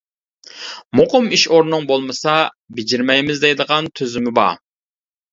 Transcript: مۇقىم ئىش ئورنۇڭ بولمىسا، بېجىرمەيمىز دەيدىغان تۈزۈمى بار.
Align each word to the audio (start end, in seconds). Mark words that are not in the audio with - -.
مۇقىم 0.99 1.25
ئىش 1.35 1.43
ئورنۇڭ 1.57 1.85
بولمىسا، 1.91 2.33
بېجىرمەيمىز 2.79 3.43
دەيدىغان 3.43 3.91
تۈزۈمى 4.01 4.33
بار. 4.39 4.57